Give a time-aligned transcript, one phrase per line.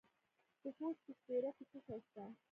[0.61, 2.25] د خوست په سپیره کې څه شی شته؟